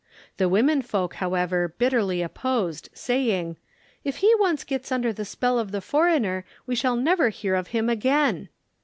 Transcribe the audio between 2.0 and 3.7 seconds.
opposed saying,